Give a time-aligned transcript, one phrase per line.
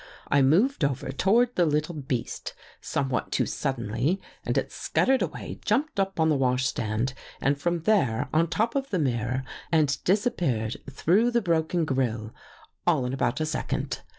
[0.29, 5.59] I moved over to ward the little beast somewhat too suddenly and it scuttered away,
[5.63, 10.77] jumped up on the washstand and from there on top of the mirror and disappeared
[10.89, 12.33] through the broken grille,
[12.87, 14.01] all in about a second.